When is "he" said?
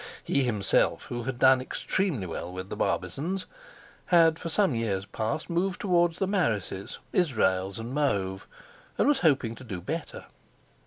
0.23-0.41